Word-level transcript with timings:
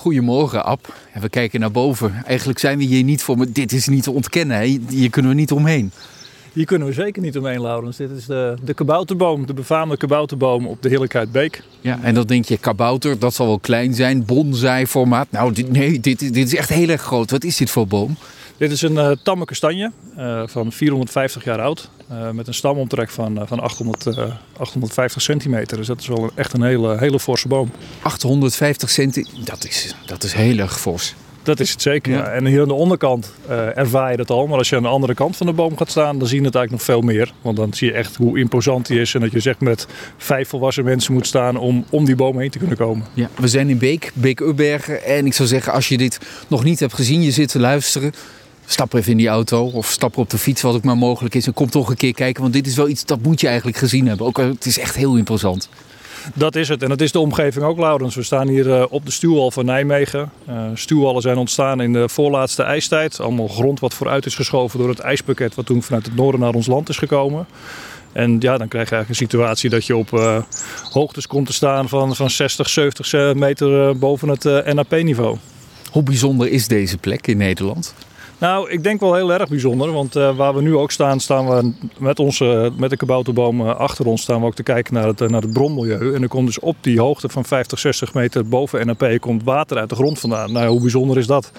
Goedemorgen, 0.00 0.64
Ab. 0.64 0.94
we 1.20 1.28
kijken 1.28 1.60
naar 1.60 1.70
boven. 1.70 2.24
Eigenlijk 2.24 2.58
zijn 2.58 2.78
we 2.78 2.84
hier 2.84 3.04
niet 3.04 3.22
voor, 3.22 3.36
maar 3.36 3.46
dit 3.52 3.72
is 3.72 3.88
niet 3.88 4.02
te 4.02 4.10
ontkennen. 4.10 4.60
Hier 4.88 5.10
kunnen 5.10 5.30
we 5.30 5.36
niet 5.36 5.52
omheen. 5.52 5.92
Hier 6.52 6.64
kunnen 6.64 6.88
we 6.88 6.94
zeker 6.94 7.22
niet 7.22 7.38
omheen, 7.38 7.60
Laurens. 7.60 7.96
Dit 7.96 8.10
is 8.10 8.26
de, 8.26 8.54
de 8.64 8.74
kabouterboom, 8.74 9.46
de 9.46 9.54
befaamde 9.54 9.96
kabouterboom 9.96 10.66
op 10.66 10.82
de 10.82 10.88
Heerlijkheid 10.88 11.62
Ja, 11.80 11.98
en 12.02 12.14
dan 12.14 12.26
denk 12.26 12.44
je, 12.44 12.58
kabouter, 12.58 13.18
dat 13.18 13.34
zal 13.34 13.46
wel 13.46 13.58
klein 13.58 13.94
zijn, 13.94 14.24
bonsai-formaat. 14.24 15.26
Nou, 15.30 15.52
dit, 15.52 15.72
nee, 15.72 16.00
dit, 16.00 16.18
dit 16.18 16.36
is 16.36 16.54
echt 16.54 16.68
heel 16.68 16.88
erg 16.88 17.02
groot. 17.02 17.30
Wat 17.30 17.44
is 17.44 17.56
dit 17.56 17.70
voor 17.70 17.86
boom? 17.86 18.16
Dit 18.56 18.70
is 18.70 18.82
een 18.82 18.92
uh, 18.92 19.10
tamme 19.22 19.44
kastanje 19.44 19.92
uh, 20.18 20.42
van 20.46 20.72
450 20.72 21.44
jaar 21.44 21.60
oud. 21.60 21.90
Uh, 22.12 22.30
met 22.30 22.46
een 22.46 22.54
stamomtrek 22.54 23.10
van, 23.10 23.46
van 23.46 23.60
800, 23.60 24.06
850 24.56 25.22
centimeter. 25.22 25.76
Dus 25.76 25.86
dat 25.86 26.00
is 26.00 26.06
wel 26.06 26.22
een, 26.22 26.30
echt 26.34 26.52
een 26.52 26.62
hele, 26.62 26.98
hele 26.98 27.20
forse 27.20 27.48
boom. 27.48 27.70
850 28.02 28.90
centimeter, 28.90 29.44
dat 29.44 29.64
is, 29.64 29.94
dat 30.06 30.22
is 30.22 30.32
heel 30.32 30.58
erg 30.58 30.80
fors. 30.80 31.14
Dat 31.50 31.60
is 31.60 31.70
het 31.70 31.82
zeker. 31.82 32.12
Ja. 32.12 32.24
En 32.24 32.46
hier 32.46 32.60
aan 32.60 32.68
de 32.68 32.74
onderkant 32.74 33.32
uh, 33.48 33.78
ervaar 33.78 34.10
je 34.10 34.16
dat 34.16 34.30
al. 34.30 34.46
Maar 34.46 34.58
als 34.58 34.68
je 34.68 34.76
aan 34.76 34.82
de 34.82 34.88
andere 34.88 35.14
kant 35.14 35.36
van 35.36 35.46
de 35.46 35.52
boom 35.52 35.76
gaat 35.76 35.90
staan, 35.90 36.18
dan 36.18 36.28
zie 36.28 36.40
je 36.40 36.46
het 36.46 36.54
eigenlijk 36.54 36.86
nog 36.86 36.96
veel 36.96 37.12
meer. 37.12 37.32
Want 37.42 37.56
dan 37.56 37.74
zie 37.74 37.88
je 37.88 37.94
echt 37.94 38.16
hoe 38.16 38.38
imposant 38.38 38.86
die 38.86 39.00
is. 39.00 39.14
En 39.14 39.20
dat 39.20 39.32
je 39.32 39.40
zegt 39.40 39.60
met 39.60 39.86
vijf 40.16 40.48
volwassen 40.48 40.84
mensen 40.84 41.12
moet 41.12 41.26
staan 41.26 41.56
om 41.56 41.84
om 41.90 42.04
die 42.04 42.14
boom 42.14 42.38
heen 42.38 42.50
te 42.50 42.58
kunnen 42.58 42.76
komen. 42.76 43.06
Ja, 43.14 43.28
we 43.36 43.48
zijn 43.48 43.68
in 43.68 43.78
Beek, 43.78 44.10
Beek 44.14 44.40
Ubbergen. 44.40 45.04
En 45.04 45.26
ik 45.26 45.32
zou 45.32 45.48
zeggen, 45.48 45.72
als 45.72 45.88
je 45.88 45.96
dit 45.96 46.18
nog 46.48 46.64
niet 46.64 46.80
hebt 46.80 46.94
gezien, 46.94 47.22
je 47.22 47.30
zit 47.30 47.48
te 47.48 47.58
luisteren. 47.58 48.12
Stap 48.66 48.94
even 48.94 49.10
in 49.10 49.16
die 49.16 49.28
auto 49.28 49.64
of 49.64 49.86
stap 49.86 50.16
op 50.16 50.30
de 50.30 50.38
fiets, 50.38 50.62
wat 50.62 50.74
ook 50.74 50.84
maar 50.84 50.96
mogelijk 50.96 51.34
is. 51.34 51.46
En 51.46 51.52
kom 51.52 51.70
toch 51.70 51.88
een 51.88 51.96
keer 51.96 52.14
kijken, 52.14 52.42
want 52.42 52.54
dit 52.54 52.66
is 52.66 52.76
wel 52.76 52.88
iets 52.88 53.04
dat 53.04 53.22
moet 53.22 53.40
je 53.40 53.46
eigenlijk 53.46 53.76
gezien 53.76 54.06
hebben. 54.06 54.26
Ook, 54.26 54.36
het 54.36 54.66
is 54.66 54.78
echt 54.78 54.96
heel 54.96 55.16
imposant. 55.16 55.68
Dat 56.34 56.56
is 56.56 56.68
het. 56.68 56.82
En 56.82 56.88
dat 56.88 57.00
is 57.00 57.12
de 57.12 57.18
omgeving 57.18 57.64
ook, 57.64 57.78
Laurens. 57.78 58.14
We 58.14 58.22
staan 58.22 58.48
hier 58.48 58.66
uh, 58.66 58.84
op 58.88 59.04
de 59.04 59.10
stuwwal 59.10 59.50
van 59.50 59.64
Nijmegen. 59.64 60.30
Uh, 60.48 60.62
stuwwallen 60.74 61.22
zijn 61.22 61.36
ontstaan 61.36 61.80
in 61.80 61.92
de 61.92 62.08
voorlaatste 62.08 62.62
ijstijd. 62.62 63.20
Allemaal 63.20 63.48
grond 63.48 63.80
wat 63.80 63.94
vooruit 63.94 64.26
is 64.26 64.34
geschoven 64.34 64.78
door 64.78 64.88
het 64.88 64.98
ijspakket 64.98 65.54
wat 65.54 65.66
toen 65.66 65.82
vanuit 65.82 66.06
het 66.06 66.16
noorden 66.16 66.40
naar 66.40 66.54
ons 66.54 66.66
land 66.66 66.88
is 66.88 66.98
gekomen. 66.98 67.46
En 68.12 68.36
ja, 68.40 68.58
dan 68.58 68.68
krijg 68.68 68.88
je 68.88 68.94
eigenlijk 68.94 69.08
een 69.08 69.14
situatie 69.14 69.70
dat 69.70 69.86
je 69.86 69.96
op 69.96 70.10
uh, 70.12 70.42
hoogtes 70.90 71.26
komt 71.26 71.46
te 71.46 71.52
staan 71.52 71.88
van, 71.88 72.16
van 72.16 72.30
60, 72.30 72.68
70 72.68 73.34
meter 73.34 73.98
boven 73.98 74.28
het 74.28 74.74
NAP-niveau. 74.74 75.36
Hoe 75.90 76.02
bijzonder 76.02 76.48
is 76.48 76.68
deze 76.68 76.98
plek 76.98 77.26
in 77.26 77.36
Nederland? 77.36 77.94
Nou, 78.40 78.70
ik 78.70 78.82
denk 78.82 79.00
wel 79.00 79.14
heel 79.14 79.32
erg 79.32 79.48
bijzonder. 79.48 79.92
Want 79.92 80.16
uh, 80.16 80.36
waar 80.36 80.54
we 80.54 80.62
nu 80.62 80.76
ook 80.76 80.90
staan, 80.90 81.20
staan 81.20 81.48
we 81.48 81.72
met, 81.98 82.18
onze, 82.18 82.72
met 82.76 82.90
de 82.90 82.96
kabouterboom 82.96 83.60
uh, 83.60 83.76
achter 83.76 84.06
ons 84.06 84.22
staan 84.22 84.40
we 84.40 84.46
ook 84.46 84.54
te 84.54 84.62
kijken 84.62 84.94
naar 84.94 85.06
het, 85.06 85.20
uh, 85.20 85.28
naar 85.28 85.42
het 85.42 85.52
bronmilieu. 85.52 86.14
En 86.14 86.22
er 86.22 86.28
komt 86.28 86.46
dus 86.46 86.58
op 86.58 86.76
die 86.80 87.00
hoogte 87.00 87.28
van 87.28 87.44
50, 87.44 87.78
60 87.78 88.14
meter 88.14 88.48
boven 88.48 88.86
NAP 88.86 89.16
komt 89.20 89.44
water 89.44 89.76
uit 89.78 89.88
de 89.88 89.94
grond 89.94 90.18
vandaan. 90.18 90.52
Nou, 90.52 90.68
hoe 90.68 90.80
bijzonder 90.80 91.18
is 91.18 91.26
dat? 91.26 91.52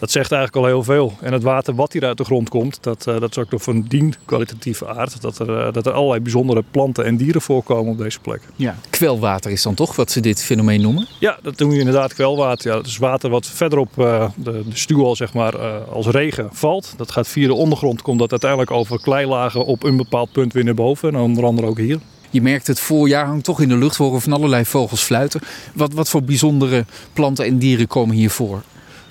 dat 0.00 0.10
zegt 0.10 0.32
eigenlijk 0.32 0.64
al 0.64 0.72
heel 0.72 0.84
veel. 0.84 1.12
En 1.20 1.32
het 1.32 1.42
water 1.42 1.74
wat 1.74 1.92
hier 1.92 2.04
uit 2.04 2.16
de 2.16 2.24
grond 2.24 2.48
komt, 2.48 2.82
dat, 2.82 3.06
uh, 3.08 3.20
dat 3.20 3.30
is 3.30 3.38
ook 3.38 3.50
nog 3.50 3.62
van 3.62 3.82
dien 3.82 4.14
kwalitatieve 4.24 4.88
aard. 4.88 5.20
Dat 5.20 5.38
er, 5.38 5.48
uh, 5.48 5.72
dat 5.72 5.86
er 5.86 5.92
allerlei 5.92 6.20
bijzondere 6.20 6.64
planten 6.70 7.04
en 7.04 7.16
dieren 7.16 7.40
voorkomen 7.40 7.92
op 7.92 7.98
deze 7.98 8.20
plek. 8.20 8.40
Ja, 8.56 8.76
kwelwater 8.90 9.50
is 9.50 9.62
dan 9.62 9.74
toch 9.74 9.96
wat 9.96 10.10
ze 10.10 10.20
dit 10.20 10.42
fenomeen 10.42 10.80
noemen? 10.80 11.06
Ja, 11.18 11.38
dat 11.42 11.58
doen 11.58 11.70
we 11.70 11.78
inderdaad 11.78 12.14
kwelwater. 12.14 12.70
Ja, 12.70 12.76
dat 12.76 12.86
is 12.86 12.98
water 12.98 13.30
wat 13.30 13.46
verderop 13.46 13.88
de, 13.94 14.30
de 14.44 14.64
stuwal 14.72 15.16
zeg 15.16 15.32
maar, 15.34 15.58
als 15.78 16.06
regen 16.06 16.19
valt. 16.50 16.94
Dat 16.96 17.10
gaat 17.10 17.28
via 17.28 17.46
de 17.46 17.54
ondergrond, 17.54 18.02
komt 18.02 18.18
dat 18.18 18.30
uiteindelijk 18.30 18.70
over 18.70 19.00
kleilagen 19.00 19.64
op 19.64 19.82
een 19.82 19.96
bepaald 19.96 20.32
punt 20.32 20.52
weer 20.52 20.64
naar 20.64 20.74
boven. 20.74 21.08
En 21.08 21.20
onder 21.20 21.44
andere 21.44 21.66
ook 21.66 21.78
hier. 21.78 21.98
Je 22.30 22.42
merkt 22.42 22.66
het 22.66 22.80
voorjaar 22.80 23.26
hangt 23.26 23.44
toch 23.44 23.60
in 23.60 23.68
de 23.68 23.76
lucht, 23.76 23.96
horen 23.96 24.20
van 24.20 24.32
allerlei 24.32 24.64
vogels 24.64 25.02
fluiten. 25.02 25.40
Wat, 25.74 25.92
wat 25.92 26.08
voor 26.08 26.22
bijzondere 26.22 26.84
planten 27.12 27.44
en 27.44 27.58
dieren 27.58 27.86
komen 27.86 28.16
hier 28.16 28.30
voor? 28.30 28.62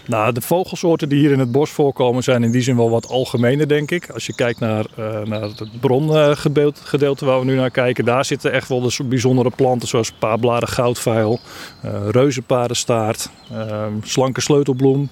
Nou, 0.09 0.33
de 0.33 0.41
vogelsoorten 0.41 1.09
die 1.09 1.19
hier 1.19 1.31
in 1.31 1.39
het 1.39 1.51
bos 1.51 1.69
voorkomen 1.69 2.23
zijn 2.23 2.43
in 2.43 2.51
die 2.51 2.61
zin 2.61 2.75
wel 2.75 2.89
wat 2.89 3.07
algemener, 3.07 3.67
denk 3.67 3.91
ik. 3.91 4.09
Als 4.09 4.25
je 4.25 4.33
kijkt 4.33 4.59
naar, 4.59 4.85
uh, 4.99 5.21
naar 5.21 5.41
het 5.41 5.79
brongedeelte 5.79 7.25
waar 7.25 7.39
we 7.39 7.45
nu 7.45 7.55
naar 7.55 7.71
kijken, 7.71 8.05
daar 8.05 8.25
zitten 8.25 8.51
echt 8.51 8.69
wel 8.69 8.81
de 8.81 9.03
bijzondere 9.03 9.49
planten 9.55 9.87
zoals 9.87 10.11
paarbladen 10.11 10.69
goudvuil, 10.69 11.39
uh, 11.85 11.91
reuzenpaardenstaart, 12.09 13.29
uh, 13.51 13.85
slanke 14.03 14.41
sleutelbloem. 14.41 15.09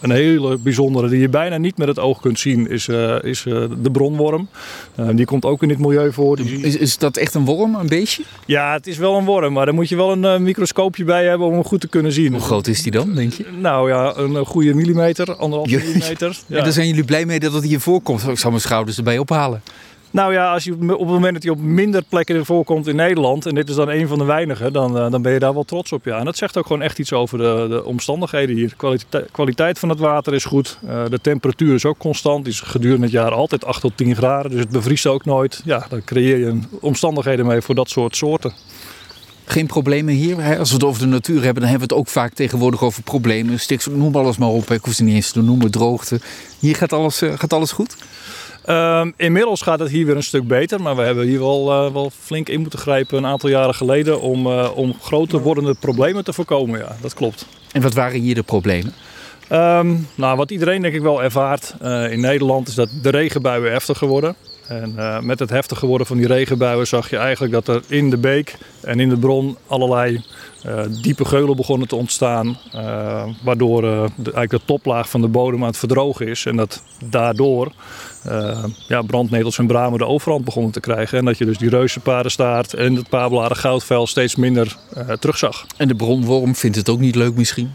Een 0.00 0.10
hele 0.10 0.58
bijzondere 0.58 1.08
die 1.08 1.20
je 1.20 1.28
bijna 1.28 1.56
niet 1.56 1.78
met 1.78 1.88
het 1.88 1.98
oog 1.98 2.20
kunt 2.20 2.38
zien 2.38 2.68
is, 2.68 2.88
uh, 2.88 3.22
is 3.22 3.44
uh, 3.44 3.64
de 3.82 3.90
bronworm. 3.90 4.48
Uh, 5.00 5.08
die 5.12 5.24
komt 5.24 5.44
ook 5.44 5.62
in 5.62 5.68
dit 5.68 5.78
milieu 5.78 6.12
voor. 6.12 6.38
Is, 6.38 6.76
is 6.76 6.98
dat 6.98 7.16
echt 7.16 7.34
een 7.34 7.44
worm, 7.44 7.74
een 7.74 7.88
beestje? 7.88 8.22
Ja, 8.46 8.72
het 8.72 8.86
is 8.86 8.96
wel 8.96 9.16
een 9.16 9.24
worm, 9.24 9.52
maar 9.52 9.64
daar 9.64 9.74
moet 9.74 9.88
je 9.88 9.96
wel 9.96 10.12
een 10.12 10.42
microscoopje 10.42 11.04
bij 11.04 11.24
hebben 11.24 11.46
om 11.46 11.52
hem 11.52 11.64
goed 11.64 11.80
te 11.80 11.88
kunnen 11.88 12.12
zien. 12.12 12.32
Hoe 12.32 12.40
groot 12.40 12.66
is 12.66 12.82
die 12.82 12.92
dan, 12.92 13.14
denk 13.14 13.32
je? 13.32 13.44
Nou 13.60 13.88
ja, 13.88 14.16
een 14.16 14.46
goede 14.46 14.74
millimeter, 14.74 15.36
anderhalf 15.36 15.70
millimeter. 15.70 16.38
Ja. 16.46 16.56
En 16.56 16.62
daar 16.64 16.72
zijn 16.72 16.86
jullie 16.86 17.04
blij 17.04 17.26
mee 17.26 17.40
dat 17.40 17.52
het 17.52 17.64
hier 17.64 17.80
voorkomt. 17.80 18.28
Ik 18.28 18.38
zal 18.38 18.50
mijn 18.50 18.62
schouders 18.62 18.96
erbij 18.96 19.18
ophalen. 19.18 19.62
Nou 20.12 20.32
ja, 20.32 20.52
als 20.52 20.64
je 20.64 20.72
op 20.72 20.88
het 20.88 21.08
moment 21.08 21.34
dat 21.34 21.42
je 21.42 21.50
op 21.50 21.60
minder 21.60 22.02
plekken 22.08 22.44
voorkomt 22.46 22.86
in 22.86 22.96
Nederland, 22.96 23.46
en 23.46 23.54
dit 23.54 23.68
is 23.68 23.74
dan 23.74 23.88
een 23.88 24.08
van 24.08 24.18
de 24.18 24.24
weinigen, 24.24 24.72
dan, 24.72 24.96
uh, 24.96 25.10
dan 25.10 25.22
ben 25.22 25.32
je 25.32 25.38
daar 25.38 25.54
wel 25.54 25.64
trots 25.64 25.92
op. 25.92 26.04
Ja. 26.04 26.18
En 26.18 26.24
dat 26.24 26.36
zegt 26.36 26.56
ook 26.56 26.66
gewoon 26.66 26.82
echt 26.82 26.98
iets 26.98 27.12
over 27.12 27.38
de, 27.38 27.66
de 27.68 27.84
omstandigheden 27.84 28.56
hier. 28.56 28.74
De 29.10 29.26
kwaliteit, 29.32 29.78
van 29.78 29.88
het 29.88 29.98
water 29.98 30.34
is 30.34 30.44
goed. 30.44 30.78
Uh, 30.84 31.04
de 31.10 31.20
temperatuur 31.20 31.74
is 31.74 31.84
ook 31.84 31.98
constant. 31.98 32.44
Die 32.44 32.52
is 32.52 32.60
gedurende 32.60 33.02
het 33.02 33.12
jaar 33.12 33.30
altijd 33.30 33.64
8 33.64 33.80
tot 33.80 33.96
10 33.96 34.16
graden. 34.16 34.50
Dus 34.50 34.60
het 34.60 34.70
bevriest 34.70 35.06
ook 35.06 35.24
nooit. 35.24 35.62
Ja, 35.64 35.86
dan 35.88 36.04
creëer 36.04 36.38
je 36.38 36.58
omstandigheden 36.80 37.46
mee 37.46 37.60
voor 37.60 37.74
dat 37.74 37.90
soort 37.90 38.16
soorten. 38.16 38.52
Geen 39.44 39.66
problemen 39.66 40.14
hier. 40.14 40.58
Als 40.58 40.68
we 40.68 40.74
het 40.74 40.84
over 40.84 41.02
de 41.02 41.08
natuur 41.08 41.42
hebben, 41.42 41.62
dan 41.62 41.70
hebben 41.70 41.88
we 41.88 41.94
het 41.94 42.02
ook 42.04 42.08
vaak 42.08 42.34
tegenwoordig 42.34 42.82
over 42.82 43.02
problemen. 43.02 43.60
Stikstof, 43.60 43.94
noem 43.94 44.16
alles 44.16 44.38
maar 44.38 44.48
op. 44.48 44.70
Ik 44.70 44.84
hoef 44.84 44.94
ze 44.94 45.04
niet 45.04 45.14
eens 45.14 45.30
te 45.30 45.42
noemen, 45.42 45.70
droogte. 45.70 46.20
Hier 46.58 46.76
gaat 46.76 46.92
alles, 46.92 47.22
uh, 47.22 47.38
gaat 47.38 47.52
alles 47.52 47.72
goed? 47.72 47.96
Um, 48.70 49.12
inmiddels 49.16 49.62
gaat 49.62 49.78
het 49.78 49.90
hier 49.90 50.06
weer 50.06 50.16
een 50.16 50.22
stuk 50.22 50.46
beter, 50.46 50.82
maar 50.82 50.96
we 50.96 51.02
hebben 51.02 51.26
hier 51.26 51.38
wel, 51.38 51.86
uh, 51.86 51.92
wel 51.92 52.10
flink 52.20 52.48
in 52.48 52.60
moeten 52.60 52.78
grijpen 52.78 53.18
een 53.18 53.26
aantal 53.26 53.50
jaren 53.50 53.74
geleden 53.74 54.20
om, 54.20 54.46
uh, 54.46 54.70
om 54.74 54.94
groter 55.00 55.40
wordende 55.40 55.74
problemen 55.74 56.24
te 56.24 56.32
voorkomen. 56.32 56.78
Ja, 56.78 56.96
dat 57.00 57.14
klopt. 57.14 57.46
En 57.72 57.82
wat 57.82 57.94
waren 57.94 58.20
hier 58.20 58.34
de 58.34 58.42
problemen? 58.42 58.92
Um, 59.52 60.08
nou, 60.14 60.36
wat 60.36 60.50
iedereen 60.50 60.82
denk 60.82 60.94
ik 60.94 61.02
wel 61.02 61.22
ervaart 61.22 61.74
uh, 61.82 62.12
in 62.12 62.20
Nederland 62.20 62.68
is 62.68 62.74
dat 62.74 62.88
de 63.02 63.10
regenbuien 63.10 63.72
heftiger 63.72 64.08
worden. 64.08 64.36
En 64.70 64.94
uh, 64.96 65.20
met 65.20 65.38
het 65.38 65.50
heftiger 65.50 65.88
worden 65.88 66.06
van 66.06 66.16
die 66.16 66.26
regenbuien 66.26 66.86
zag 66.86 67.10
je 67.10 67.16
eigenlijk 67.16 67.52
dat 67.52 67.68
er 67.68 67.82
in 67.86 68.10
de 68.10 68.16
beek 68.16 68.58
en 68.80 69.00
in 69.00 69.08
de 69.08 69.16
bron 69.16 69.56
allerlei 69.66 70.24
uh, 70.66 70.82
diepe 71.02 71.24
geulen 71.24 71.56
begonnen 71.56 71.88
te 71.88 71.96
ontstaan. 71.96 72.58
Uh, 72.74 73.24
waardoor 73.42 73.82
de, 73.82 74.08
eigenlijk 74.16 74.50
de 74.50 74.60
toplaag 74.64 75.08
van 75.10 75.20
de 75.20 75.28
bodem 75.28 75.60
aan 75.60 75.68
het 75.68 75.76
verdrogen 75.76 76.26
is. 76.26 76.46
En 76.46 76.56
dat 76.56 76.82
daardoor 77.04 77.72
ja, 78.88 79.02
brandnetels 79.02 79.58
en 79.58 79.66
bramen 79.66 79.98
de 79.98 80.06
overhand 80.06 80.44
begonnen 80.44 80.72
te 80.72 80.80
krijgen. 80.80 81.18
En 81.18 81.24
dat 81.24 81.38
je 81.38 81.44
dus 81.44 81.58
die 81.58 81.70
reuzenpaardenstaart 81.70 82.74
en 82.74 82.94
het 82.94 83.08
paarbladen 83.08 83.56
goudvel 83.56 84.06
steeds 84.06 84.36
minder 84.36 84.76
terugzag. 85.18 85.66
En 85.76 85.88
de 85.88 85.94
bronworm 85.94 86.54
vindt 86.54 86.76
het 86.76 86.88
ook 86.88 87.00
niet 87.00 87.14
leuk 87.14 87.34
misschien? 87.34 87.72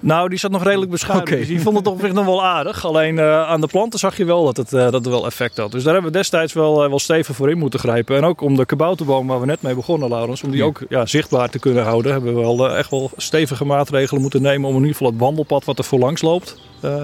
Nou, 0.00 0.28
die 0.28 0.38
zat 0.38 0.50
nog 0.50 0.64
redelijk 0.64 0.90
beschadigd. 0.90 1.26
Okay. 1.26 1.38
Dus 1.38 1.48
die 1.48 1.60
vond 1.60 1.76
het 1.76 1.86
op 1.86 2.00
zich 2.00 2.12
nog 2.12 2.24
wel 2.24 2.44
aardig. 2.44 2.84
Alleen 2.84 3.16
uh, 3.16 3.48
aan 3.48 3.60
de 3.60 3.66
planten 3.66 3.98
zag 3.98 4.16
je 4.16 4.24
wel 4.24 4.44
dat 4.44 4.56
het, 4.56 4.72
uh, 4.72 4.80
dat 4.80 4.92
het 4.92 5.06
wel 5.06 5.26
effect 5.26 5.56
had. 5.56 5.72
Dus 5.72 5.82
daar 5.82 5.92
hebben 5.92 6.12
we 6.12 6.18
destijds 6.18 6.52
wel, 6.52 6.82
uh, 6.82 6.88
wel 6.88 6.98
stevig 6.98 7.36
voor 7.36 7.50
in 7.50 7.58
moeten 7.58 7.80
grijpen. 7.80 8.16
En 8.16 8.24
ook 8.24 8.40
om 8.40 8.56
de 8.56 8.66
kabouterboom 8.66 9.26
waar 9.26 9.40
we 9.40 9.46
net 9.46 9.62
mee 9.62 9.74
begonnen, 9.74 10.08
Laurens, 10.08 10.42
om 10.42 10.50
die 10.50 10.64
ook 10.64 10.80
ja, 10.88 11.06
zichtbaar 11.06 11.50
te 11.50 11.58
kunnen 11.58 11.84
houden, 11.84 12.12
hebben 12.12 12.34
we 12.34 12.40
wel 12.40 12.76
echt 12.76 12.90
wel 12.90 13.10
stevige 13.16 13.64
maatregelen 13.64 14.22
moeten 14.22 14.42
nemen 14.42 14.68
om 14.68 14.74
in 14.74 14.80
ieder 14.80 14.96
geval 14.96 15.12
het 15.12 15.20
wandelpad 15.20 15.64
wat 15.64 15.78
er 15.78 15.84
voorlangs 15.84 16.22
loopt 16.22 16.56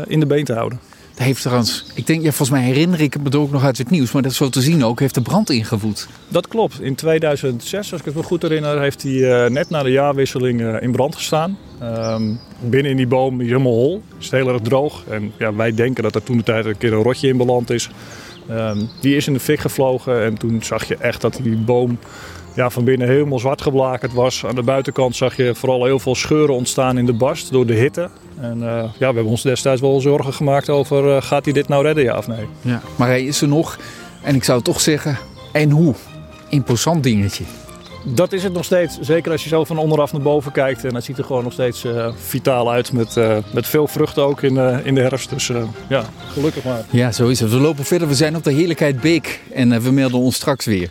in 0.06 0.20
de 0.20 0.26
been 0.26 0.44
te 0.44 0.54
houden. 0.54 0.80
Dat 1.14 1.24
heeft 1.24 1.40
trouwens, 1.40 1.84
ik 1.94 2.06
denk, 2.06 2.22
ja, 2.22 2.28
volgens 2.32 2.50
mij 2.50 2.62
herinner 2.62 3.00
ik 3.00 3.12
het 3.12 3.22
me 3.22 3.38
ook 3.38 3.50
nog 3.50 3.64
uit 3.64 3.78
het 3.78 3.90
nieuws, 3.90 4.12
maar 4.12 4.22
dat 4.22 4.30
is 4.30 4.36
zo 4.36 4.48
te 4.48 4.60
zien 4.60 4.84
ook, 4.84 5.00
heeft 5.00 5.14
de 5.14 5.20
brand 5.20 5.50
ingevoed. 5.50 6.08
Dat 6.28 6.48
klopt. 6.48 6.80
In 6.80 6.94
2006, 6.94 7.92
als 7.92 8.00
ik 8.00 8.06
het 8.06 8.14
me 8.14 8.22
goed 8.22 8.42
herinner, 8.42 8.80
heeft 8.80 9.02
hij 9.02 9.12
uh, 9.12 9.50
net 9.50 9.70
na 9.70 9.82
de 9.82 9.90
jaarwisseling 9.90 10.60
uh, 10.60 10.82
in 10.82 10.92
brand 10.92 11.14
gestaan. 11.14 11.58
Um, 11.82 12.40
binnen 12.60 12.90
in 12.90 12.96
die 12.96 13.06
boom 13.06 13.40
is 13.40 13.46
helemaal 13.46 13.72
hol, 13.72 14.02
is 14.18 14.30
heel 14.30 14.48
erg 14.48 14.60
droog. 14.60 15.04
En 15.08 15.32
ja, 15.38 15.54
wij 15.54 15.74
denken 15.74 16.02
dat 16.02 16.14
er 16.14 16.22
toen 16.22 16.36
de 16.36 16.42
tijd 16.42 16.64
een 16.64 16.78
keer 16.78 16.92
een 16.92 17.02
rotje 17.02 17.28
in 17.28 17.36
beland 17.36 17.70
is. 17.70 17.90
Um, 18.50 18.88
die 19.00 19.16
is 19.16 19.26
in 19.26 19.32
de 19.32 19.40
fik 19.40 19.60
gevlogen 19.60 20.22
en 20.22 20.38
toen 20.38 20.62
zag 20.62 20.88
je 20.88 20.96
echt 20.96 21.20
dat 21.20 21.38
die 21.42 21.56
boom 21.56 21.98
ja, 22.54 22.70
van 22.70 22.84
binnen 22.84 23.08
helemaal 23.08 23.38
zwart 23.38 23.62
geblakerd 23.62 24.12
was. 24.12 24.46
Aan 24.46 24.54
de 24.54 24.62
buitenkant 24.62 25.16
zag 25.16 25.36
je 25.36 25.54
vooral 25.54 25.84
heel 25.84 25.98
veel 25.98 26.14
scheuren 26.14 26.54
ontstaan 26.54 26.98
in 26.98 27.06
de 27.06 27.12
barst 27.12 27.52
door 27.52 27.66
de 27.66 27.74
hitte. 27.74 28.08
En 28.40 28.58
uh, 28.58 28.64
ja, 28.64 28.90
we 28.98 29.04
hebben 29.04 29.24
ons 29.24 29.42
destijds 29.42 29.80
wel 29.80 30.00
zorgen 30.00 30.32
gemaakt 30.32 30.68
over 30.68 31.04
uh, 31.04 31.22
gaat 31.22 31.44
hij 31.44 31.54
dit 31.54 31.68
nou 31.68 31.82
redden, 31.82 32.04
ja 32.04 32.16
of 32.16 32.26
nee. 32.26 32.46
Ja, 32.60 32.80
maar 32.96 33.08
hij 33.08 33.24
is 33.24 33.40
er 33.40 33.48
nog. 33.48 33.78
En 34.22 34.34
ik 34.34 34.44
zou 34.44 34.62
toch 34.62 34.80
zeggen, 34.80 35.18
en 35.52 35.70
hoe? 35.70 35.94
Imposant 36.48 37.02
dingetje. 37.02 37.44
Dat 38.04 38.32
is 38.32 38.42
het 38.42 38.52
nog 38.52 38.64
steeds. 38.64 38.98
Zeker 39.00 39.32
als 39.32 39.42
je 39.42 39.48
zo 39.48 39.64
van 39.64 39.78
onderaf 39.78 40.12
naar 40.12 40.22
boven 40.22 40.52
kijkt. 40.52 40.84
En 40.84 40.94
het 40.94 41.04
ziet 41.04 41.18
er 41.18 41.24
gewoon 41.24 41.44
nog 41.44 41.52
steeds 41.52 41.84
uh, 41.84 42.08
vitaal 42.16 42.72
uit. 42.72 42.92
Met, 42.92 43.16
uh, 43.16 43.36
met 43.52 43.66
veel 43.66 43.88
vruchten 43.88 44.24
ook 44.24 44.42
in, 44.42 44.54
uh, 44.54 44.76
in 44.86 44.94
de 44.94 45.00
herfst. 45.00 45.30
Dus 45.30 45.50
ja, 45.88 46.04
gelukkig 46.32 46.64
maar. 46.64 46.84
Ja, 46.90 47.12
zo 47.12 47.28
is 47.28 47.40
het. 47.40 47.50
We 47.50 47.56
lopen 47.56 47.84
verder. 47.84 48.08
We 48.08 48.14
zijn 48.14 48.36
op 48.36 48.44
de 48.44 48.52
Heerlijkheid 48.52 49.00
Beek. 49.00 49.40
En 49.52 49.82
we 49.82 49.90
melden 49.90 50.18
ons 50.18 50.34
straks 50.34 50.64
weer. 50.64 50.90